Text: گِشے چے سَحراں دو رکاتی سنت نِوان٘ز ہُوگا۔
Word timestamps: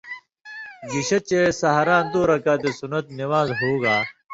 گِشے 0.91 1.19
چے 1.27 1.39
سَحراں 1.59 2.03
دو 2.11 2.21
رکاتی 2.29 2.71
سنت 2.79 3.05
نِوان٘ز 3.17 3.49
ہُوگا۔ 3.59 3.95